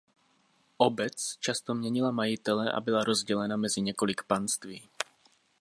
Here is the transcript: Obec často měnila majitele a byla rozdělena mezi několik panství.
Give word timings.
Obec 0.79 1.37
často 1.39 1.73
měnila 1.75 2.11
majitele 2.11 2.71
a 2.71 2.81
byla 2.81 3.03
rozdělena 3.03 3.57
mezi 3.57 3.81
několik 3.81 4.23
panství. 4.27 4.89